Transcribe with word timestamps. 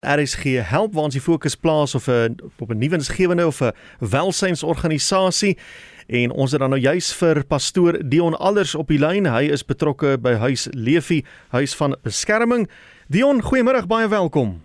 RSG 0.00 0.62
help 0.64 0.94
waar 0.94 1.10
ons 1.10 1.14
die 1.14 1.20
fokus 1.20 1.54
plaas 1.54 1.94
of 1.94 2.08
'n 2.08 2.40
op 2.58 2.70
'n 2.70 2.78
nuwe 2.78 2.94
insgewende 2.94 3.46
of 3.46 3.60
'n 3.60 3.72
welsynsorganisasie 3.98 5.58
en 6.06 6.30
ons 6.30 6.50
het 6.50 6.60
dan 6.60 6.70
nou 6.70 6.80
juis 6.80 7.14
vir 7.14 7.44
pastoor 7.44 8.08
Dion 8.08 8.38
Alders 8.38 8.74
op 8.74 8.88
die 8.88 8.98
lyn. 8.98 9.26
Hy 9.26 9.42
is 9.42 9.64
betrokke 9.64 10.18
by 10.18 10.32
Huis 10.32 10.68
Leefie, 10.70 11.24
Huis 11.48 11.76
van 11.76 11.96
Beskerming. 12.02 12.68
Dion, 13.08 13.42
goeiemôre, 13.42 13.86
baie 13.86 14.08
welkom. 14.08 14.60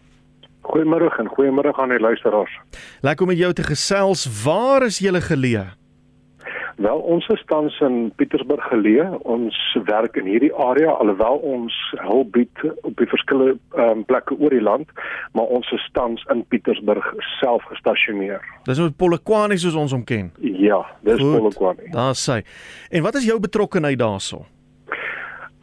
Goeiemôre 0.62 1.20
en 1.20 1.28
goeiemôre 1.28 1.74
aan 1.74 1.90
die 1.90 2.00
luisteraars. 2.00 2.60
Lekker 3.02 3.26
om 3.26 3.28
met 3.28 3.38
jou 3.38 3.54
te 3.54 3.64
gesels. 3.64 4.44
Waar 4.44 4.84
is 4.84 5.00
jy 5.00 5.22
geleë? 5.22 5.85
Wel 6.76 6.98
ons 7.00 7.28
is 7.28 7.44
tans 7.48 7.76
in 7.80 8.12
Pietersburg 8.20 8.64
geleë. 8.68 9.06
Ons 9.24 9.58
werk 9.88 10.18
in 10.20 10.28
hierdie 10.28 10.52
area 10.60 10.92
alhoewel 11.00 11.40
ons 11.48 11.76
hulp 12.04 12.34
bied 12.36 12.64
op 12.82 12.96
die 13.00 13.08
verskillende 13.08 13.56
um, 13.80 14.04
plekke 14.08 14.36
oor 14.36 14.52
die 14.52 14.64
land, 14.64 14.92
maar 15.38 15.52
ons 15.56 15.72
is 15.76 15.86
tans 15.96 16.26
in 16.34 16.44
Pietersburg 16.52 17.08
self 17.40 17.64
gestasioneer. 17.72 18.44
Dis 18.68 18.82
met 18.84 18.98
Polokwane 19.00 19.58
soos 19.62 19.78
ons 19.80 19.96
hom 19.96 20.04
ken. 20.04 20.34
Ja, 20.42 20.82
dis 21.08 21.24
Polokwane. 21.24 21.88
Daar 21.96 22.18
sê. 22.20 22.42
En 22.92 23.08
wat 23.08 23.22
is 23.22 23.30
jou 23.30 23.40
betrokkeheid 23.40 24.00
daaroor? 24.00 24.46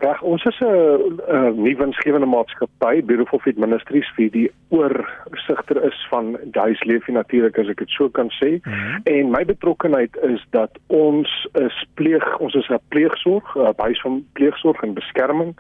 Reg, 0.02 0.22
ons 0.22 0.44
is 0.44 0.58
'n 0.60 1.62
nuwe 1.62 1.76
winsgewende 1.76 2.26
maatskappy, 2.26 3.04
Beautiful 3.04 3.38
Fit 3.38 3.58
Ministries 3.58 4.08
vir 4.16 4.30
die 4.30 4.50
oorsigter 4.68 5.78
is 5.84 6.06
van 6.10 6.36
Duis 6.44 6.82
Leefie 6.84 7.14
natuurlik 7.14 7.58
as 7.58 7.68
ek 7.68 7.78
dit 7.78 7.90
so 7.90 8.08
kan 8.08 8.30
sê. 8.30 8.50
Mm 8.50 8.72
-hmm. 8.72 9.00
En 9.04 9.30
my 9.30 9.44
betrokkenheid 9.44 10.16
is 10.22 10.46
dat 10.50 10.70
ons 10.86 11.48
is 11.52 11.86
pleeg, 11.94 12.38
ons 12.38 12.54
is 12.54 12.68
'n 12.68 12.80
pleegsorg, 12.88 13.54
'n 13.54 13.74
huis 13.76 14.00
van 14.00 14.26
pleegsorg 14.32 14.82
en 14.82 14.94
beskerming 14.94 15.54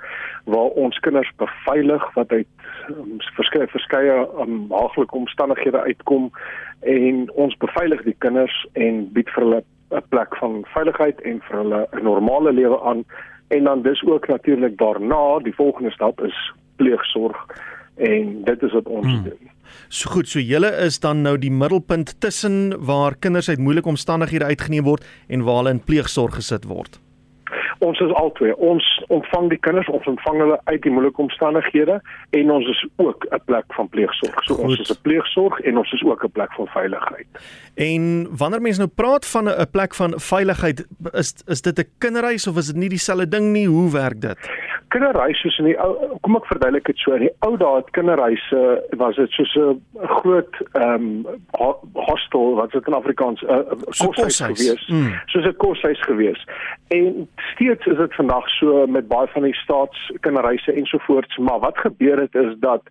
waar 0.44 0.70
ons 0.84 0.98
kinders 0.98 1.30
beveilig 1.36 2.14
wat 2.14 2.32
uit 2.32 2.46
um, 2.88 3.16
verskeie 3.18 3.66
verskeie 3.66 4.26
um, 4.40 4.66
haaglike 4.70 5.16
omstandighede 5.16 5.80
uitkom 5.80 6.30
en 6.80 7.30
ons 7.30 7.56
beveilig 7.56 8.02
die 8.02 8.16
kinders 8.18 8.66
en 8.72 9.12
bied 9.12 9.30
vir 9.30 9.42
hulle 9.42 9.62
'n 9.90 10.02
plek 10.08 10.36
van 10.36 10.64
veiligheid 10.74 11.20
en 11.20 11.40
vir 11.40 11.56
hulle 11.58 11.86
'n 11.92 12.02
normale 12.02 12.52
lewe 12.52 12.80
aan 12.82 13.04
en 13.52 13.64
dan 13.68 13.82
dis 13.82 14.02
ook 14.08 14.28
natuurlik 14.28 14.78
daarna 14.78 15.38
die 15.44 15.54
volgende 15.54 15.90
stap 15.90 16.20
is 16.24 16.36
pleegsorg 16.80 17.36
en 17.96 18.44
dit 18.44 18.62
is 18.62 18.72
wat 18.72 18.88
ons 18.88 19.06
hmm. 19.06 19.22
doen. 19.28 19.50
So 19.88 20.10
goed, 20.10 20.28
so 20.28 20.40
julle 20.40 20.70
is 20.84 21.00
dan 21.00 21.22
nou 21.24 21.36
die 21.40 21.52
middelpunt 21.52 22.14
tussen 22.20 22.72
waar 22.84 23.16
kinders 23.16 23.48
uit 23.48 23.60
moeilike 23.60 23.88
omstandighede 23.88 24.44
uitgeneem 24.44 24.84
word 24.88 25.06
en 25.28 25.44
waar 25.44 25.62
hulle 25.62 25.76
in 25.76 25.84
pleegsorg 25.84 26.40
gesit 26.40 26.68
word 26.68 27.01
ons 27.78 28.00
is 28.00 28.12
albei. 28.12 28.52
Ons 28.52 29.04
ontvang 29.08 29.48
die 29.48 29.58
kinders, 29.58 29.88
ons 29.88 30.06
ontvang 30.06 30.38
hulle 30.44 30.60
uit 30.64 30.82
die 30.82 30.92
moeilike 30.92 31.22
omstandighede 31.22 32.00
en 32.30 32.50
ons 32.50 32.68
is 32.68 32.86
ook 32.96 33.26
'n 33.30 33.40
plek 33.44 33.74
van 33.76 33.88
pleegsorg. 33.88 34.44
So 34.44 34.54
Goed. 34.54 34.64
ons 34.64 34.78
is 34.78 34.90
'n 34.90 35.02
pleegsorg 35.02 35.60
en 35.60 35.78
ons 35.78 35.92
is 35.92 36.02
ook 36.04 36.24
'n 36.24 36.30
plek 36.30 36.52
van 36.52 36.66
veiligheid. 36.66 37.26
En 37.74 38.28
wanneer 38.36 38.60
mense 38.60 38.80
nou 38.80 38.90
praat 38.94 39.26
van 39.26 39.48
'n 39.48 39.70
plek 39.70 39.94
van 39.94 40.20
veiligheid, 40.20 40.86
is 41.12 41.34
is 41.46 41.62
dit 41.62 41.78
'n 41.78 41.88
kinderhuis 41.98 42.46
of 42.46 42.56
is 42.56 42.66
dit 42.66 42.76
nie 42.76 42.88
dieselfde 42.88 43.28
ding 43.28 43.52
nie? 43.52 43.66
Hoe 43.66 43.90
werk 43.90 44.20
dit? 44.20 44.38
Kinderhuis 44.92 45.40
soos 45.40 45.58
in 45.62 45.70
die 45.70 45.76
ou 45.80 46.18
kom 46.24 46.36
ek 46.38 46.48
verduidelik 46.50 46.88
dit 46.90 47.00
so 47.00 47.14
in 47.16 47.24
die 47.26 47.32
ou 47.46 47.54
dae 47.60 47.78
het 47.78 47.90
kinderhuise 47.96 48.62
was 49.00 49.16
dit 49.20 49.36
soos 49.36 49.54
'n 49.56 50.08
groot 50.18 50.60
ehm 50.72 51.06
um, 51.08 51.76
hostel 52.08 52.54
wat 52.60 52.72
dit 52.76 52.86
in 52.86 52.98
Afrikaans 52.98 53.42
'n 53.42 53.50
uh, 53.50 53.76
koshuis 54.00 54.40
gewees. 54.40 54.86
Mm. 54.88 55.12
soos 55.32 55.46
'n 55.46 55.56
koshuis 55.64 56.02
gewees. 56.08 56.40
En 56.88 57.28
steeds 57.52 57.86
is 57.86 57.96
dit 57.96 58.14
vandag 58.14 58.48
so 58.58 58.86
met 58.86 59.08
baie 59.08 59.28
van 59.34 59.42
die 59.42 59.54
staatskinderhuise 59.54 60.72
ensovoorts 60.72 61.36
maar 61.36 61.58
wat 61.58 61.78
gebeur 61.78 62.20
het 62.20 62.34
is 62.34 62.54
dat 62.58 62.82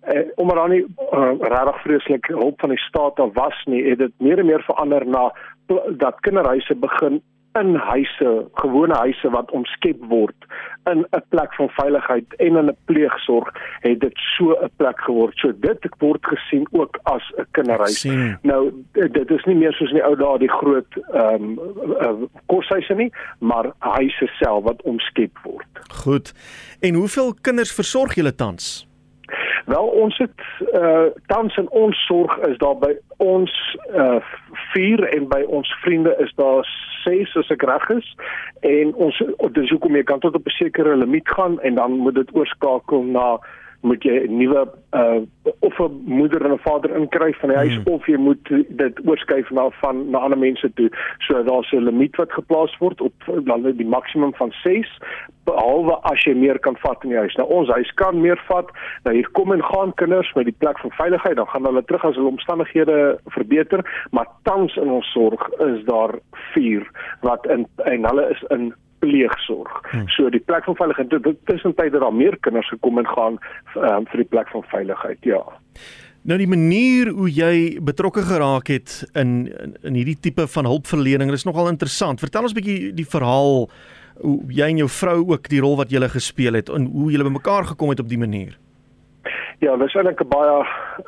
eh, 0.00 0.26
omdat 0.36 0.56
daar 0.56 0.68
nie 0.68 0.86
uh, 1.12 1.32
regtig 1.38 1.82
vreeslik 1.82 2.26
hulp 2.26 2.60
van 2.60 2.68
die 2.68 2.78
staat 2.78 3.16
daar 3.16 3.32
was 3.32 3.64
nie 3.64 3.84
het 3.88 3.98
dit 3.98 4.12
meer 4.18 4.38
en 4.38 4.46
meer 4.46 4.62
verander 4.62 5.06
na 5.06 5.32
dat 5.96 6.20
kinderhuise 6.20 6.74
begin 6.74 7.22
in 7.58 7.74
huise, 7.74 8.46
gewone 8.54 8.94
huise 8.94 9.30
wat 9.30 9.50
omskep 9.50 9.98
word 10.08 10.46
in 10.90 11.06
'n 11.10 11.22
plek 11.28 11.54
van 11.54 11.68
veiligheid 11.68 12.34
en 12.36 12.56
in 12.56 12.68
'n 12.68 12.76
pleegsorg 12.84 13.48
het 13.80 14.00
dit 14.00 14.16
so 14.36 14.52
'n 14.52 14.70
plek 14.76 15.00
geword. 15.00 15.36
So 15.38 15.52
dit 15.60 15.88
word 15.98 16.26
gesien 16.26 16.66
ook 16.70 16.98
as 17.02 17.32
'n 17.36 17.46
kinderhuis. 17.50 18.04
Nou 18.42 18.72
dit 18.92 19.30
is 19.30 19.44
nie 19.44 19.56
meer 19.56 19.72
soos 19.72 19.88
in 19.88 19.94
die 19.94 20.04
ou 20.04 20.16
dae 20.16 20.38
die 20.38 20.50
groot 20.50 20.96
ehm 21.12 21.34
um, 21.34 21.58
uh, 22.00 22.12
koshuise 22.46 22.94
nie, 22.94 23.12
maar 23.38 23.72
huise 23.78 24.26
self 24.26 24.64
wat 24.64 24.82
omskep 24.82 25.38
word. 25.42 25.68
Goed. 26.04 26.32
En 26.80 26.94
hoeveel 26.94 27.34
kinders 27.40 27.72
versorg 27.72 28.14
julle 28.14 28.34
tans? 28.34 28.89
Wel 29.70 29.86
ons 29.86 30.18
het 30.18 30.40
uh 30.72 31.06
tans 31.26 31.56
in 31.56 31.70
ons 31.70 32.04
sorg 32.06 32.38
is 32.38 32.58
daar 32.58 32.78
by 32.78 32.90
ons 33.16 33.52
uh 33.94 34.18
4 34.72 35.04
en 35.14 35.28
by 35.28 35.42
ons 35.46 35.74
vriende 35.82 36.14
is 36.18 36.32
daar 36.34 36.66
6 37.04 37.36
as 37.36 37.52
ek 37.54 37.62
reg 37.62 37.86
is. 37.94 38.08
En 38.66 38.94
ons 38.94 39.22
dis 39.58 39.70
hoekom 39.70 39.94
jy 39.94 40.02
kan 40.02 40.18
tot 40.18 40.34
op 40.34 40.46
'n 40.46 40.56
sekere 40.56 40.96
limiet 40.96 41.28
gaan 41.28 41.60
en 41.60 41.74
dan 41.74 41.92
moet 42.02 42.14
dit 42.14 42.34
oorskakel 42.34 43.02
na 43.02 43.38
moet 43.80 44.02
jy 44.02 44.26
'n 44.26 44.36
nuwe 44.36 44.68
uh 44.92 45.20
of 45.60 45.78
'n 45.78 46.02
moeder 46.04 46.44
en 46.44 46.52
'n 46.52 46.58
vader 46.58 46.96
inkry 46.96 47.32
van 47.32 47.48
die 47.48 47.58
huis 47.58 47.74
hmm. 47.74 47.92
of 47.94 48.06
jy 48.06 48.16
moet 48.16 48.52
dit 48.68 49.00
oorskuif 49.06 49.50
na 49.50 49.70
van 49.70 50.10
na 50.10 50.18
ander 50.18 50.38
mense 50.38 50.72
toe. 50.74 50.90
So 51.18 51.42
daar's 51.42 51.72
'n 51.72 51.84
limiet 51.84 52.16
wat 52.16 52.32
geplaas 52.32 52.78
word 52.78 53.00
op 53.00 53.14
dan 53.44 53.62
die 53.62 53.86
maksimum 53.86 54.34
van 54.34 54.52
6 54.62 54.98
behalwe 55.44 55.96
as 56.02 56.24
jy 56.24 56.34
meer 56.34 56.58
kan 56.58 56.76
vat 56.76 57.02
in 57.04 57.14
die 57.14 57.18
huis. 57.18 57.34
Nou 57.34 57.48
ons 57.48 57.68
huis 57.68 57.92
kan 57.94 58.20
meer 58.20 58.40
vat. 58.48 58.70
Nou 59.04 59.14
hier 59.16 59.30
kom 59.38 59.52
en 59.52 59.64
gaan 59.64 59.94
kinders 59.94 60.32
met 60.34 60.44
die 60.44 60.56
plek 60.58 60.78
van 60.78 60.90
veiligheid, 60.90 61.36
dan 61.36 61.48
gaan 61.48 61.64
hulle 61.64 61.84
terug 61.84 62.04
as 62.04 62.14
hulle 62.14 62.34
omstandighede 62.34 63.18
verbeter, 63.36 63.84
maar 64.10 64.28
tans 64.42 64.76
in 64.76 64.90
ons 64.90 65.12
sorg 65.12 65.48
is 65.58 65.84
daar 65.84 66.18
4 66.52 66.86
wat 67.20 67.46
in 67.46 67.66
en 67.84 68.06
hulle 68.06 68.30
is 68.30 68.44
in 68.48 68.72
pleegsorg. 69.00 69.80
Hmm. 69.90 70.08
So 70.16 70.30
die 70.30 70.42
plek 70.44 70.64
van 70.68 70.76
veiligheid 70.76 71.10
tussentyd 71.48 71.92
het 71.92 72.00
daar 72.00 72.14
meer 72.14 72.36
kinders 72.44 72.68
gekom 72.68 72.98
en 73.02 73.08
gaan 73.08 73.40
um, 73.76 74.06
vir 74.12 74.24
die 74.24 74.30
plek 74.30 74.48
van 74.52 74.64
veiligheid. 74.72 75.18
Ja. 75.28 75.42
Nou 76.28 76.36
die 76.36 76.50
manier 76.50 77.08
hoe 77.16 77.30
jy 77.32 77.80
betrokke 77.80 78.22
geraak 78.28 78.68
het 78.68 79.00
in 79.14 79.48
in, 79.48 79.76
in 79.82 79.96
hierdie 79.96 80.18
tipe 80.20 80.44
van 80.52 80.68
hulpverlening, 80.68 81.32
is 81.32 81.48
nogal 81.48 81.70
interessant. 81.72 82.20
Vertel 82.20 82.48
ons 82.48 82.52
'n 82.52 82.60
bietjie 82.60 82.92
die 82.94 83.08
verhaal 83.08 83.70
hoe 84.20 84.38
jy 84.52 84.68
en 84.68 84.82
jou 84.82 84.88
vrou 84.88 85.18
ook 85.32 85.48
die 85.48 85.60
rol 85.60 85.76
wat 85.76 85.90
julle 85.90 86.08
gespeel 86.08 86.54
het 86.54 86.68
en 86.68 86.90
hoe 86.92 87.10
julle 87.10 87.24
bymekaar 87.24 87.72
gekom 87.72 87.88
het 87.88 88.00
op 88.00 88.08
die 88.08 88.20
manier. 88.20 88.58
Ja, 89.60 89.74
dis 89.76 89.94
eintlik 89.94 90.20
'n 90.24 90.28
baie 90.28 90.52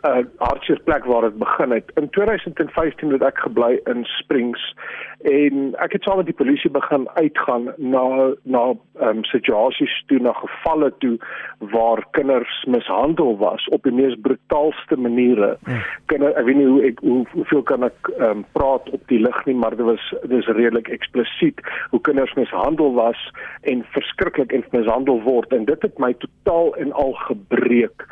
uh, 0.05 0.25
hartseer 0.37 0.81
plek 0.85 1.05
waar 1.05 1.23
dit 1.23 1.39
begin 1.39 1.71
het. 1.71 1.93
In 1.95 2.11
2015 2.11 3.13
het 3.13 3.23
ek 3.23 3.39
gebly 3.39 3.81
in 3.85 4.05
Springs 4.05 4.75
en 5.23 5.75
ek 5.79 5.93
het 5.93 6.03
saam 6.03 6.17
met 6.21 6.27
die 6.29 6.37
polisie 6.37 6.71
begin 6.71 7.09
uitgaan 7.15 7.73
na 7.77 8.35
na 8.45 8.75
um, 9.01 9.25
situasies 9.25 9.95
toe 10.07 10.19
na 10.19 10.33
gevalle 10.33 10.93
toe 10.99 11.17
waar 11.59 12.05
kinders 12.11 12.65
mishandel 12.69 13.39
was 13.39 13.69
op 13.69 13.83
die 13.83 13.93
mees 13.93 14.17
brutaalste 14.21 14.97
maniere. 14.97 15.57
Hmm. 15.65 15.81
Kinder, 16.07 16.37
ek 16.37 16.45
weet 16.45 16.57
nie 16.57 16.67
hoe 16.67 16.83
ek 16.91 17.01
hoe, 17.01 17.25
hoeveel 17.33 17.63
kan 17.63 17.89
ek 17.89 18.13
um, 18.19 18.45
praat 18.53 18.91
op 18.91 19.09
die 19.09 19.21
lig 19.23 19.45
nie, 19.47 19.55
maar 19.55 19.77
dit 19.77 19.87
was 19.87 20.13
dis 20.29 20.47
redelik 20.47 20.93
eksplisiet 20.93 21.65
hoe 21.91 22.01
kinders 22.01 22.35
mishandel 22.35 22.93
was 23.01 23.31
en 23.63 23.87
verskriklik 23.97 24.53
en 24.53 24.65
mishandel 24.77 25.23
word 25.25 25.53
en 25.53 25.65
dit 25.65 25.83
het 25.83 25.99
my 25.99 26.13
totaal 26.13 26.75
en 26.77 26.93
al 26.93 27.13
gebreek. 27.13 28.05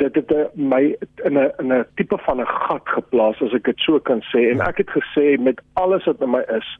Dit 0.00 0.14
het 0.14 0.32
eh, 0.32 0.44
my 0.54 0.96
in 1.24 1.38
'n 1.38 1.52
in 1.58 1.72
'n 1.72 1.86
tipe 1.94 2.18
van 2.18 2.40
'n 2.40 2.46
gat 2.46 2.84
geplaas 2.84 3.42
as 3.42 3.52
ek 3.52 3.64
dit 3.64 3.78
so 3.78 3.98
kan 3.98 4.22
sê. 4.32 4.50
En 4.50 4.60
ek 4.60 4.76
het 4.76 4.90
gesê 4.90 5.38
met 5.40 5.60
alles 5.72 6.04
wat 6.04 6.20
in 6.20 6.30
my 6.30 6.44
is 6.48 6.78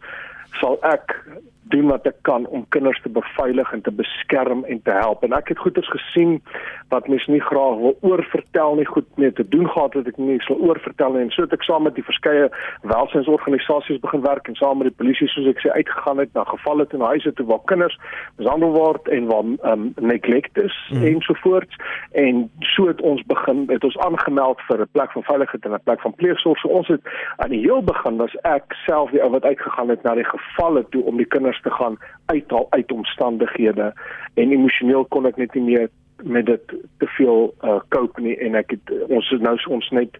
sal 0.61 0.79
ek 0.83 1.21
doen 1.63 1.87
wat 1.87 2.07
ek 2.07 2.19
kan 2.23 2.47
om 2.47 2.65
kinders 2.69 3.01
te 3.03 3.09
beveilig 3.09 3.73
en 3.73 3.83
te 3.83 3.93
beskerm 3.93 4.65
en 4.65 4.83
te 4.83 4.91
help. 4.91 5.23
En 5.23 5.33
ek 5.33 5.49
het 5.49 5.59
goeders 5.59 5.89
gesien 5.89 6.41
wat 6.89 7.09
mense 7.09 7.31
nie 7.31 7.41
graag 7.41 7.79
wil 7.81 7.97
oorvertel 8.01 8.75
nie, 8.75 8.87
goed 8.87 9.09
mee 9.17 9.33
te 9.33 9.49
doen 9.49 9.69
gehad 9.69 9.95
wat 9.95 10.11
ek 10.11 10.19
nie 10.21 10.39
sal 10.47 10.61
oorvertel 10.61 11.13
nie. 11.13 11.27
En 11.27 11.31
so 11.35 11.47
het 11.47 11.55
ek 11.57 11.67
saam 11.67 11.87
met 11.89 11.97
die 11.97 12.05
verskeie 12.05 12.51
welsynsorganisasies 12.83 14.03
begin 14.03 14.25
werk 14.27 14.49
en 14.49 14.59
saam 14.59 14.83
met 14.83 14.91
die 14.91 14.99
polisie 14.99 15.29
soos 15.33 15.49
ek 15.53 15.63
sê 15.65 15.73
uitgegaan 15.73 16.23
het 16.23 16.33
na 16.37 16.45
gevalle 16.51 16.87
na 16.93 17.13
huise 17.15 17.33
toe 17.39 17.47
waar 17.47 17.63
kinders 17.71 17.97
mishandel 18.37 18.75
word 18.75 19.09
en 19.09 19.29
waar 19.31 19.73
um, 19.73 19.87
neglect 20.01 20.59
is 20.61 20.77
mm. 20.93 21.07
ensovoorts. 21.15 21.79
En 22.25 22.45
so 22.75 22.89
het 22.91 23.01
ons 23.01 23.23
begin, 23.31 23.65
het 23.71 23.85
ons 23.85 23.99
aangemeld 23.99 24.61
vir 24.69 24.83
'n 24.83 24.93
plek 24.93 25.13
van 25.13 25.23
veiligheid 25.31 25.65
en 25.65 25.75
'n 25.75 25.85
plek 25.85 26.01
van 26.01 26.15
pleegsorg. 26.15 26.59
So 26.59 26.69
ons 26.69 26.89
het 26.89 27.01
aan 27.37 27.51
die 27.51 27.63
heel 27.65 27.83
begin 27.83 28.17
was 28.17 28.35
ek 28.43 28.75
self 28.87 29.11
die 29.11 29.23
ou 29.23 29.31
wat 29.31 29.45
uitgegaan 29.45 29.89
het 29.89 30.03
na 30.03 30.15
die 30.15 30.29
gevalle 30.29 30.85
toe 30.91 31.03
om 31.05 31.17
die 31.17 31.27
kinders 31.27 31.52
te 31.61 31.71
gaan 31.71 31.99
uithaal 32.27 32.67
uit 32.71 32.93
omstandighede. 32.93 33.93
En 34.35 34.53
emosioneel 34.53 35.05
kon 35.05 35.27
ek 35.27 35.37
net 35.37 35.55
nie 35.55 35.65
meer 35.65 35.89
met 36.23 36.47
dit 36.47 36.75
te 36.99 37.07
veel 37.07 37.55
uh, 37.65 37.81
cope 37.89 38.21
nie. 38.21 38.37
En 38.39 38.55
ek 38.55 38.71
het 38.71 38.95
ons 39.09 39.31
is 39.31 39.41
nou 39.41 39.57
ons 39.69 39.91
net 39.91 40.19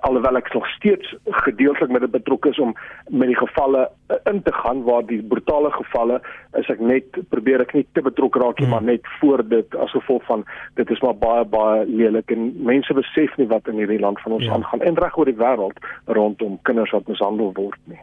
alhoewel 0.00 0.36
ek 0.38 0.52
nog 0.54 0.66
steeds 0.76 1.14
gedeeltelik 1.44 1.90
met 1.90 2.00
dit 2.00 2.10
betrokke 2.10 2.48
is 2.48 2.58
om 2.58 2.74
met 3.08 3.30
die 3.32 3.38
gevalle 3.38 3.88
uh, 4.08 4.16
in 4.32 4.42
te 4.42 4.52
gaan 4.52 4.82
waar 4.82 5.06
die 5.06 5.22
brutale 5.22 5.70
gevalle 5.74 6.20
is 6.58 6.70
ek 6.70 6.80
net 6.80 7.18
probeer 7.34 7.64
ek 7.64 7.74
nie 7.74 7.86
te 7.92 8.04
betrokke 8.06 8.42
raak 8.42 8.58
nie 8.58 8.68
hmm. 8.68 8.74
maar 8.74 8.86
net 8.86 9.10
voor 9.20 9.42
dit 9.48 9.74
as 9.74 9.90
gevolg 9.96 10.24
van 10.28 10.44
dit 10.78 10.90
is 10.90 11.02
maar 11.02 11.18
baie 11.18 11.44
baie 11.44 11.84
lelik 11.88 12.30
en 12.30 12.52
mense 12.70 12.94
besef 12.94 13.34
nie 13.40 13.48
wat 13.50 13.66
in 13.72 13.82
hierdie 13.82 14.00
land 14.02 14.22
van 14.22 14.38
ons 14.38 14.46
ja. 14.46 14.54
aangaan 14.54 14.86
en 14.86 15.02
reg 15.02 15.18
oor 15.18 15.30
die 15.30 15.40
wêreld 15.42 15.84
rondom 16.06 16.58
kinders 16.62 16.94
wat 16.94 17.10
mishandel 17.10 17.52
word 17.58 17.80
nie. 17.90 18.00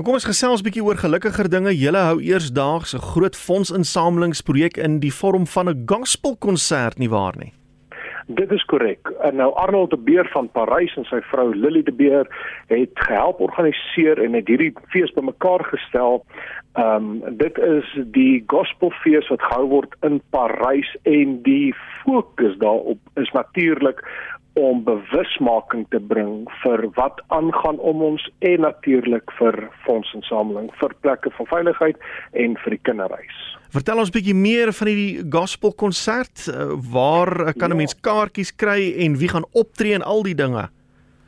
Kom 0.00 0.16
ons 0.16 0.24
gesels 0.26 0.62
bietjie 0.64 0.82
oor 0.82 0.96
gelukkiger 0.96 1.50
dinge. 1.52 1.74
Julle 1.76 2.00
hou 2.08 2.18
eersdaags 2.24 2.94
'n 2.96 3.04
groot 3.12 3.36
fondsinsamelingsprojek 3.36 4.76
in 4.76 5.00
die 5.00 5.12
vorm 5.12 5.46
van 5.46 5.68
'n 5.68 5.84
gospelkonsert 5.86 6.98
nie 6.98 7.10
waar 7.10 7.36
nie? 7.36 7.52
Dit 8.26 8.50
is 8.50 8.64
korrek. 8.64 9.08
En 9.20 9.36
nou 9.36 9.54
Arnold 9.54 9.90
de 9.90 9.96
Beer 9.96 10.28
van 10.32 10.50
Parys 10.50 10.94
en 10.96 11.04
sy 11.04 11.20
vrou 11.30 11.54
Lily 11.54 11.82
de 11.82 11.92
Beer 11.92 12.28
het 12.66 12.90
gehelp 12.94 13.40
organiseer 13.40 14.22
en 14.22 14.32
het 14.38 14.48
hierdie 14.48 14.72
fees 14.94 15.12
bymekaar 15.12 15.64
gestel. 15.64 16.24
Ehm 16.72 17.22
um, 17.22 17.36
dit 17.36 17.58
is 17.58 17.88
die 18.14 18.44
gospelfees 18.46 19.28
wat 19.28 19.42
gehou 19.42 19.66
word 19.68 19.96
in 20.00 20.20
Parys 20.30 20.96
en 21.02 21.42
die 21.42 21.74
fokus 22.04 22.56
daarop 22.58 22.98
is 23.14 23.30
natuurlik 23.30 24.00
om 24.54 24.82
bewusmaking 24.84 25.86
te 25.90 26.00
bring 26.00 26.50
vir 26.62 26.84
wat 26.98 27.22
aangaan 27.28 27.78
om 27.78 28.02
ons 28.02 28.24
en 28.38 28.60
natuurlik 28.60 29.32
vir 29.38 29.56
fondsinsameling 29.86 30.68
vir 30.80 30.94
plekke 31.00 31.32
van 31.38 31.46
veiligheid 31.46 31.96
en 32.32 32.56
vir 32.64 32.76
die 32.76 32.82
kinderreis. 32.88 33.40
Vertel 33.72 34.02
ons 34.02 34.12
bietjie 34.12 34.36
meer 34.36 34.72
van 34.76 34.90
hierdie 34.90 35.24
gospelkonsert. 35.32 36.48
Eh, 36.48 36.76
waar 36.92 37.54
kan 37.56 37.70
'n 37.70 37.78
ja. 37.78 37.80
mens 37.80 38.00
kaartjies 38.00 38.52
kry 38.56 38.92
en 39.04 39.16
wie 39.16 39.28
gaan 39.28 39.48
optree 39.52 39.94
en 39.94 40.02
al 40.02 40.22
die 40.22 40.34
dinge? 40.34 40.68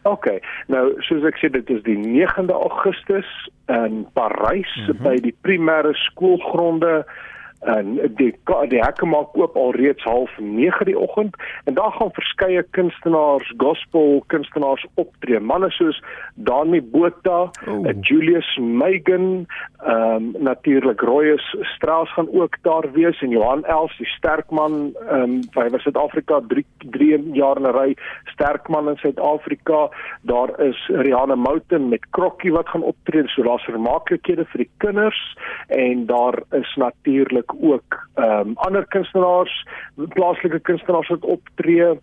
OK. 0.05 0.27
Nou, 0.67 0.93
soos 1.01 1.25
ek 1.25 1.39
sê, 1.41 1.49
dit 1.51 1.71
is 1.71 1.83
die 1.83 1.97
9de 1.97 2.53
Augustus 2.53 3.29
in 3.69 4.07
Parys 4.13 4.69
mm 4.77 4.85
-hmm. 4.85 5.03
by 5.03 5.17
die 5.17 5.37
primêre 5.41 5.95
skoolgronde 5.95 7.07
en 7.65 7.95
die 8.19 8.33
die 8.69 8.81
hekke 8.83 9.07
maak 9.07 9.37
oop 9.39 9.57
al 9.57 9.73
reeds 9.77 10.05
half 10.05 10.31
9 10.39 10.87
die 10.89 10.99
oggend 10.99 11.37
en 11.65 11.75
daar 11.75 11.93
gaan 11.97 12.13
verskeie 12.13 12.63
kunstenaars, 12.77 13.53
gospel 13.57 14.23
kunstenaars 14.27 14.87
optree. 15.01 15.41
Manne 15.41 15.71
soos 15.71 16.01
Dani 16.35 16.81
Botha, 16.83 17.51
oh. 17.67 17.89
Julius 18.01 18.49
Megan, 18.61 19.47
ehm 19.85 20.15
um, 20.15 20.31
natuurlik 20.39 21.01
Royus 21.01 21.45
Strauss 21.75 22.13
gaan 22.13 22.29
ook 22.33 22.57
daar 22.63 22.93
wees 22.93 23.21
en 23.21 23.31
Johan 23.31 23.65
Els, 23.65 23.97
die 23.99 24.07
sterkman, 24.07 24.93
ehm 25.09 25.23
um, 25.23 25.41
hy 25.55 25.69
was 25.71 25.83
Suid-Afrika 25.83 26.41
3 26.49 26.65
3 26.91 27.21
jaar 27.33 27.57
in 27.57 27.69
'n 27.69 27.77
ry 27.77 27.97
sterkman 28.35 28.89
in 28.89 28.97
Suid-Afrika. 28.97 29.89
Daar 30.23 30.61
is 30.61 30.89
Rihanna 30.89 31.35
Mouten 31.35 31.89
met 31.89 32.07
Krokkie 32.11 32.53
wat 32.53 32.69
gaan 32.69 32.83
optree. 32.83 33.29
So 33.29 33.43
daar's 33.43 33.65
vermaaklikhede 33.65 34.45
vir 34.45 34.65
die 34.65 34.71
kinders 34.77 35.37
en 35.69 36.07
daar 36.07 36.43
is 36.51 36.75
natuurlik 36.77 37.54
ook 37.61 38.09
ehm 38.15 38.49
um, 38.49 38.53
ander 38.55 38.87
kunstenaars, 38.87 39.67
plaaslike 40.09 40.61
kunstenaars 40.61 41.09
wat 41.09 41.25
optree 41.25 41.99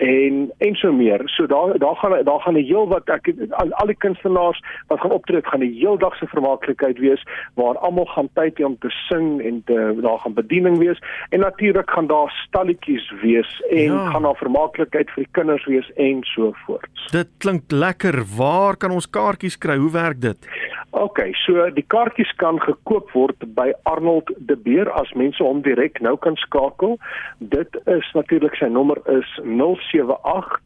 en 0.00 0.52
en 0.58 0.74
so 0.74 0.92
meer. 0.92 1.20
So 1.24 1.46
daar 1.46 1.78
daar 1.78 1.96
gaan 1.96 2.24
daar 2.24 2.40
gaan 2.40 2.54
'n 2.54 2.64
heel 2.64 2.88
wat 2.88 3.08
ek 3.08 3.32
al, 3.50 3.72
al 3.72 3.86
die 3.86 3.96
kunstenaars 3.96 4.62
wat 4.86 5.00
gaan 5.00 5.10
optree, 5.10 5.40
gaan 5.42 5.60
'n 5.60 5.72
heeldag 5.72 6.16
se 6.16 6.26
vermaaklikheid 6.26 6.98
wees 6.98 7.22
waar 7.54 7.78
almal 7.78 8.04
gaan 8.04 8.28
tyd 8.32 8.58
hê 8.58 8.64
om 8.64 8.78
te 8.78 8.90
sing 8.90 9.40
en 9.42 9.62
te 9.64 9.98
daar 10.00 10.18
gaan 10.18 10.34
bediening 10.34 10.78
wees 10.78 10.98
en 11.28 11.40
natuurlik 11.40 11.90
gaan 11.90 12.06
daar 12.06 12.30
stalletjies 12.46 13.12
wees 13.22 13.62
en 13.70 13.92
ja. 13.92 14.10
gaan 14.10 14.22
daar 14.22 14.36
vermaaklikheid 14.36 15.10
vir 15.10 15.22
die 15.24 15.32
kinders 15.32 15.64
wees 15.64 15.92
en 15.94 16.18
so 16.22 16.52
voort. 16.66 17.08
Dit 17.12 17.28
klink 17.38 17.62
lekker. 17.70 18.24
Waar 18.36 18.76
kan 18.76 18.90
ons 18.90 19.10
kaartjies 19.10 19.58
kry? 19.58 19.76
Hoe 19.76 19.92
werk 19.92 20.20
dit? 20.20 20.48
OK, 20.90 21.20
so 21.46 21.70
die 21.70 21.86
kaartjies 21.86 22.32
kan 22.42 22.58
gekoop 22.64 23.12
word 23.14 23.44
by 23.54 23.70
Arnold 23.86 24.26
De 24.48 24.56
Beer 24.58 24.90
as 24.98 25.12
mense 25.14 25.38
hom 25.42 25.62
direk 25.62 26.00
nou 26.02 26.16
kan 26.18 26.34
skakel. 26.42 26.98
Dit 27.38 27.76
is 27.86 28.06
natuurlik 28.18 28.58
sy 28.58 28.66
nommer 28.74 28.98
is 29.14 29.30
078 29.38 30.58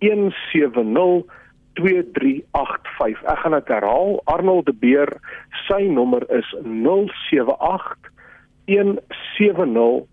170 0.00 1.28
2385. 1.76 3.20
Ek 3.32 3.42
gaan 3.44 3.56
dit 3.58 3.72
herhaal. 3.74 4.16
Arnold 4.32 4.64
De 4.70 4.72
Beer, 4.72 5.12
sy 5.66 5.82
nommer 5.92 6.24
is 6.32 6.48
078 6.64 8.08
170 8.72 10.08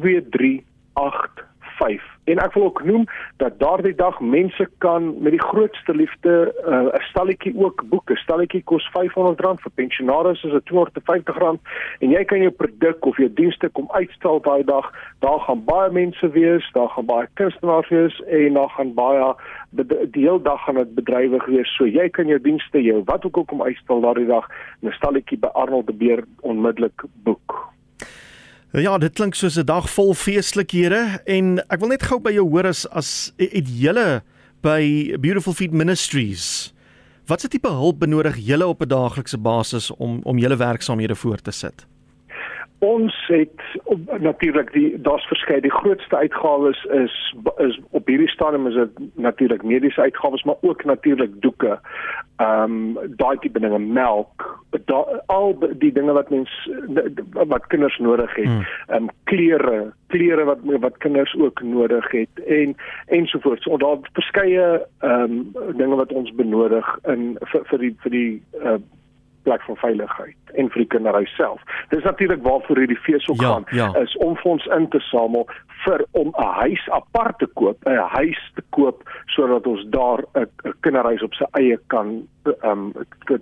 2385. 0.00 2.09
5. 2.24 2.30
En 2.30 2.38
ek 2.38 2.52
wil 2.52 2.64
ook 2.64 2.82
noem 2.84 3.04
dat 3.36 3.58
daardie 3.58 3.94
dag 3.94 4.20
mense 4.20 4.68
kan 4.78 5.22
met 5.22 5.32
die 5.32 5.42
grootste 5.42 5.94
liefde 5.94 6.54
uh, 6.66 6.70
'n 6.70 6.86
uh, 6.86 7.00
stalletjie 7.10 7.54
ook 7.56 7.82
boek. 7.88 8.10
'n 8.10 8.16
Stalletjie 8.16 8.62
kos 8.62 8.90
R500 8.90 9.62
vir 9.64 9.72
pensionaars 9.74 10.42
is 10.44 10.52
dit 10.52 10.70
R250 10.70 11.60
en 11.98 12.10
jy 12.10 12.24
kan 12.24 12.40
jou 12.40 12.50
produk 12.50 13.04
of 13.04 13.16
jou 13.16 13.32
dienste 13.34 13.68
kom 13.68 13.88
uitstal 13.90 14.40
daai 14.40 14.64
dag. 14.64 14.92
Daar 15.18 15.40
gaan 15.40 15.64
baie 15.64 15.90
mense 15.90 16.30
wees, 16.30 16.70
daar 16.72 16.88
gaan 16.88 17.06
baie 17.06 17.28
kunstenaars 17.34 17.88
wees 17.88 18.20
en 18.26 18.52
daar 18.52 18.70
gaan 18.70 18.94
baie 18.94 19.34
die 20.10 20.24
hele 20.26 20.42
dag 20.42 20.64
gaan 20.64 20.74
dit 20.74 20.94
bedrywig 20.94 21.46
wees. 21.46 21.76
So 21.76 21.86
jy 21.86 22.08
kan 22.08 22.26
jou 22.26 22.40
dienste, 22.40 22.82
jou 22.82 23.02
wat 23.04 23.24
ook 23.24 23.36
al 23.36 23.44
kom 23.44 23.62
uitstal 23.62 24.00
daardie 24.00 24.26
dag 24.26 24.48
in 24.82 24.88
'n 24.88 24.92
stalletjie 24.92 25.38
by 25.38 25.46
Arnold 25.46 25.86
de 25.86 25.92
Beer 25.92 26.24
onmiddellik 26.40 27.02
boek. 27.24 27.70
Ja, 28.70 28.98
dit 29.02 29.12
klink 29.18 29.34
soos 29.34 29.58
'n 29.58 29.66
dag 29.66 29.90
vol 29.90 30.14
feestelikhede 30.14 31.18
en 31.26 31.58
ek 31.58 31.80
wil 31.80 31.88
net 31.88 32.02
gou 32.06 32.20
by 32.20 32.30
jou 32.30 32.46
hoor 32.46 32.66
as 32.66 32.86
as 32.86 33.32
het 33.36 33.66
julle 33.66 34.22
by 34.62 35.16
Beautiful 35.18 35.52
Feet 35.52 35.72
Ministries 35.72 36.72
watse 37.26 37.48
tipe 37.48 37.66
hulp 37.68 37.98
benodig 37.98 38.38
julle 38.38 38.66
op 38.66 38.82
'n 38.82 38.88
daaglikse 38.88 39.38
basis 39.38 39.90
om 39.90 40.20
om 40.22 40.38
julle 40.38 40.56
werksamehede 40.56 41.16
voort 41.16 41.44
te 41.44 41.50
sit? 41.50 41.86
Ons 42.80 43.26
het 43.26 43.60
natuurlik 44.18 44.72
die 44.72 45.00
daar's 45.00 45.26
verskeie 45.28 45.60
die 45.60 45.72
grootste 45.72 46.16
uitgawes 46.16 46.84
is 46.84 47.34
is 47.56 47.80
op 47.90 48.06
hierdie 48.06 48.28
stadium 48.28 48.66
is 48.66 48.74
dit 48.74 48.98
natuurlik 49.14 49.62
mediese 49.62 50.00
uitgawes 50.00 50.42
maar 50.42 50.56
ook 50.60 50.84
natuurlik 50.84 51.30
doeke. 51.40 51.78
Ehm 52.36 52.96
um, 52.96 53.16
daai 53.16 53.36
tipe 53.38 53.60
dinge 53.60 53.78
melk, 53.78 54.64
da, 54.84 55.04
al 55.26 55.58
die 55.78 55.92
dinge 55.92 56.12
wat 56.12 56.30
mens 56.30 56.70
wat 57.32 57.66
kinders 57.66 57.98
nodig 57.98 58.34
het. 58.34 58.46
Hmm. 58.46 58.64
Ehm 58.86 59.02
um, 59.02 59.10
klere, 59.24 59.92
klere 60.06 60.44
wat 60.44 60.64
wat 60.64 60.96
kinders 60.96 61.34
ook 61.36 61.62
nodig 61.62 62.10
het 62.10 62.44
en 62.46 62.76
ensovoorts. 63.06 63.62
So 63.62 63.76
daar 63.76 63.98
verskeie 64.12 64.86
ehm 65.00 65.22
um, 65.22 65.76
dinge 65.76 66.00
wat 66.00 66.12
ons 66.12 66.32
benodig 66.34 66.98
in 67.04 67.36
vir 67.40 67.60
vir 67.64 67.78
die 67.78 67.94
vir 68.00 68.10
die 68.10 68.42
uh, 68.64 68.80
plek 69.42 69.62
van 69.62 69.76
veiligheid 69.76 70.36
en 70.54 70.70
vir 70.70 70.82
die 70.82 70.90
kinderhuis 70.94 71.34
self. 71.36 71.60
Dis 71.88 72.04
natuurlik 72.04 72.42
waarvoor 72.42 72.82
hierdie 72.82 73.00
fees 73.06 73.28
ook 73.28 73.40
ja, 73.40 73.52
gaan 73.52 73.64
ja. 73.70 73.94
is 74.00 74.16
om 74.16 74.36
fonds 74.36 74.66
in 74.66 74.88
te 74.88 75.00
samel 75.00 75.48
vir 75.84 76.06
om 76.10 76.28
'n 76.28 76.52
huis 76.62 76.88
apart 76.90 77.38
te 77.38 77.46
koop, 77.46 77.78
'n 77.86 78.08
huis 78.18 78.52
te 78.54 78.62
koop 78.70 79.02
sodat 79.26 79.66
ons 79.66 79.86
daar 79.90 80.24
'n 80.34 80.48
kinderhuis 80.80 81.22
op 81.22 81.34
sy 81.34 81.44
eie 81.52 81.78
kan 81.86 82.26
ehm 82.44 82.70
um, 82.70 82.92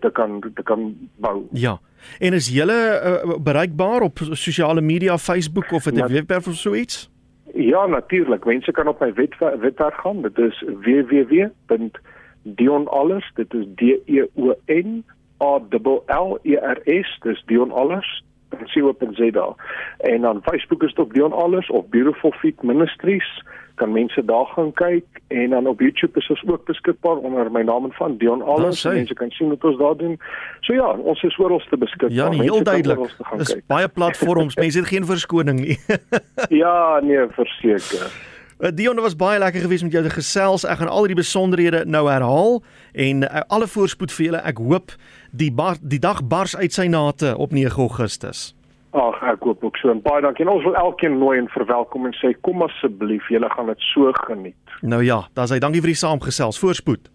te 0.00 0.10
kan 0.10 0.40
te 0.54 0.62
kan 0.62 0.96
bou. 1.16 1.46
Ja. 1.52 1.78
En 2.18 2.32
is 2.32 2.48
julle 2.48 3.00
uh, 3.24 3.36
bereikbaar 3.38 4.00
op 4.00 4.18
sosiale 4.32 4.80
media, 4.80 5.18
Facebook 5.18 5.72
of 5.72 5.86
'n 5.86 6.06
webwerf 6.06 6.46
of 6.46 6.54
so 6.54 6.74
iets? 6.74 7.10
Ja, 7.54 7.86
natuurlik. 7.86 8.44
Mense 8.44 8.72
kan 8.72 8.88
op 8.88 9.00
my 9.00 9.14
webwerf 9.14 9.94
gaan. 9.94 10.22
Dit 10.22 10.38
is 10.38 10.64
www.dionallers. 10.66 13.30
Dit 13.34 13.54
is 13.54 13.64
D 13.74 13.80
E 14.04 14.26
O 14.34 14.54
N 14.66 15.04
A 15.42 15.60
L 15.70 16.02
L 16.06 16.38
E 16.42 16.54
R 16.54 16.80
S, 16.84 17.18
dis 17.22 17.42
Dion 17.46 17.72
Allers 17.72 18.24
en 18.48 18.66
co.za. 18.66 19.54
En 19.98 20.20
dan 20.20 20.42
Facebook 20.42 20.82
is 20.82 20.94
dit 20.94 21.04
op 21.04 21.12
Dion 21.12 21.32
Allers 21.32 21.70
of 21.70 21.88
Beautiful 21.88 22.32
Feet 22.32 22.62
Ministries 22.62 23.42
kan 23.78 23.92
mense 23.92 24.24
daar 24.24 24.46
gaan 24.46 24.72
kyk 24.72 25.06
en 25.26 25.50
dan 25.50 25.66
op 25.66 25.80
YouTube 25.80 26.18
is 26.18 26.28
ons 26.28 26.42
ook 26.46 26.64
beskikbaar 26.64 27.16
onder 27.16 27.50
my 27.50 27.62
naam 27.62 27.84
en 27.84 27.92
van 27.92 28.16
Dion 28.16 28.42
Allers. 28.42 28.84
Mense 28.84 29.14
kan 29.14 29.30
sien 29.30 29.48
wat 29.48 29.64
ons 29.64 29.78
daar 29.78 29.96
doen. 29.96 30.18
So 30.60 30.74
ja, 30.74 30.90
ons 31.12 31.22
is 31.22 31.38
oral 31.38 31.62
te 31.70 31.76
beskikbaar. 31.76 32.10
Ja, 32.10 32.28
nee, 32.28 32.42
heel 32.42 32.62
duidelik. 32.62 33.14
Dis 33.36 33.54
baie 33.66 33.88
platforms. 33.88 34.56
mense 34.62 34.78
het 34.78 34.88
geen 34.88 35.06
verskoning 35.06 35.60
nie. 35.60 35.78
ja, 36.62 37.00
nee, 37.02 37.26
verseker. 37.30 38.10
Uh, 38.58 38.72
Dion 38.74 38.98
was 39.00 39.14
baie 39.16 39.38
lekker 39.38 39.60
geweest 39.60 39.82
met 39.86 39.92
jou 39.92 40.02
te 40.02 40.10
gesels. 40.10 40.64
Ek 40.66 40.80
gaan 40.80 40.90
al 40.90 41.06
die 41.06 41.14
besonderhede 41.14 41.84
nou 41.86 42.08
herhaal 42.10 42.56
en 42.92 43.22
uh, 43.22 43.42
alle 43.54 43.68
voorspoed 43.70 44.10
vir 44.10 44.24
julle. 44.24 44.40
Ek 44.42 44.58
hoop 44.58 44.94
die 45.30 45.52
bar, 45.54 45.78
die 45.78 46.00
dag 46.02 46.24
bars 46.26 46.56
uit 46.58 46.74
sy 46.74 46.88
nate 46.90 47.36
op 47.38 47.54
9 47.54 47.78
Augustus. 47.78 48.48
Ag, 48.98 49.20
ek 49.30 49.46
hoop 49.46 49.62
ook 49.62 49.78
so. 49.78 49.92
En 49.94 50.02
baie 50.02 50.24
dankie. 50.26 50.42
En 50.42 50.50
ons 50.56 50.66
wil 50.66 50.74
elkeen 50.74 51.20
nooi 51.20 51.36
en 51.38 51.46
verwelkom 51.54 52.10
en 52.10 52.16
sê 52.18 52.32
kom 52.42 52.66
asseblief, 52.66 53.30
julle 53.30 53.50
gaan 53.54 53.70
dit 53.70 53.86
so 53.92 54.10
geniet. 54.26 54.74
Nou 54.82 55.04
ja, 55.06 55.20
dan 55.38 55.46
sê 55.46 55.60
dankie 55.62 55.84
vir 55.84 55.94
die 55.94 56.02
saamgesels. 56.02 56.58
Voorspoed. 56.58 57.06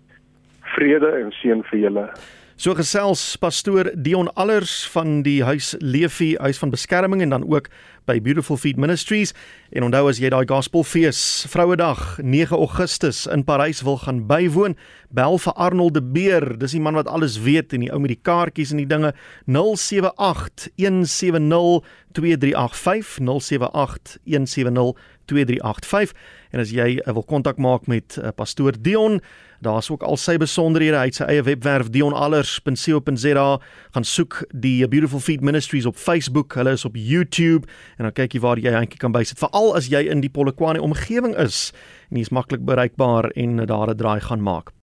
Vrede 0.77 1.11
en 1.25 1.35
seën 1.41 1.65
vir 1.73 1.83
julle. 1.89 2.07
So 2.55 2.75
gesels 2.77 3.33
pastoor 3.41 3.87
Dion 3.97 4.27
Allers 4.37 4.83
van 4.93 5.23
die 5.25 5.39
Huis 5.41 5.71
Leefie 5.81 6.35
Huis 6.37 6.59
van 6.61 6.69
Beskerming 6.69 7.23
en 7.25 7.31
dan 7.33 7.45
ook 7.49 7.69
by 8.05 8.19
Beautiful 8.21 8.59
Feet 8.61 8.77
Ministries. 8.77 9.31
En 9.73 9.87
onthou 9.87 10.05
as 10.11 10.19
jy 10.21 10.29
daai 10.29 10.45
Gospelfees 10.45 11.47
Vrouedag 11.49 12.19
9 12.21 12.53
Augustus 12.53 13.23
in 13.25 13.41
Parys 13.47 13.81
wil 13.81 13.97
gaan 14.03 14.21
bywoon, 14.29 14.77
bel 15.09 15.39
vir 15.41 15.57
Arnold 15.65 15.97
de 15.97 16.03
Beer. 16.05 16.45
Dis 16.61 16.75
die 16.77 16.83
man 16.83 16.99
wat 16.99 17.09
alles 17.09 17.39
weet 17.41 17.73
en 17.73 17.87
die 17.87 17.91
ou 17.93 17.97
met 18.03 18.13
die 18.13 18.21
kaartjies 18.21 18.75
en 18.75 18.83
die 18.83 18.89
dinge 18.89 19.15
078 19.49 20.69
170 20.77 21.81
2385 22.13 23.17
078 23.25 24.19
170 24.29 24.93
2385 25.25 26.13
en 26.51 26.59
as 26.63 26.73
jy 26.75 26.99
uh, 26.99 27.13
wil 27.13 27.23
kontak 27.23 27.57
maak 27.57 27.87
met 27.87 28.17
uh, 28.17 28.33
pastoor 28.35 28.75
Dion 28.79 29.21
daar's 29.63 29.89
ook 29.89 30.03
al 30.03 30.17
sy 30.19 30.35
besonderhede 30.41 30.99
uit 30.99 31.15
sy 31.15 31.27
eie 31.31 31.43
webwerf 31.47 31.89
dionallers.co.za 31.93 33.47
gaan 33.95 34.07
soek 34.07 34.41
die 34.51 34.75
Beautiful 34.87 35.23
Feet 35.23 35.41
Ministries 35.41 35.87
op 35.89 35.95
Facebook 35.95 36.57
hulle 36.59 36.75
is 36.75 36.85
op 36.85 36.99
YouTube 36.99 37.69
en 37.97 38.09
dan 38.09 38.15
kyk 38.17 38.35
jy 38.35 38.43
waar 38.43 38.59
jy 38.59 38.75
eintlik 38.75 38.99
kan 39.03 39.15
bysit 39.15 39.39
veral 39.39 39.71
as 39.77 39.87
jy 39.93 40.03
in 40.11 40.23
die 40.25 40.31
Polokwane 40.33 40.83
omgewing 40.83 41.37
is 41.39 41.69
en 42.11 42.19
jy's 42.19 42.33
maklik 42.35 42.65
bereikbaar 42.67 43.31
en 43.35 43.63
daar 43.65 43.93
'n 43.93 43.97
draai 43.97 44.19
gaan 44.19 44.43
maak 44.43 44.73